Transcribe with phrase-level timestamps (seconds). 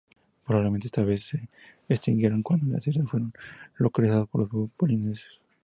[0.47, 1.47] Probablemente estas aves se
[1.87, 3.31] extinguieron cuando las islas fueron
[3.91, 5.41] colonizadas por los pueblos polinesios.